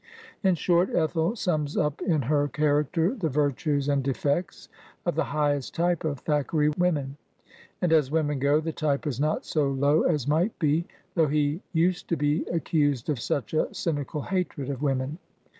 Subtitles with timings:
[0.41, 4.67] In short, Ethel siuns up in her character the virtues and defects
[5.05, 7.17] of the highest type of Thackeray women,
[7.83, 11.61] and, as women go, the type is not so low as might be, though he
[11.71, 15.19] used to be accused of such a cynical hatred of women.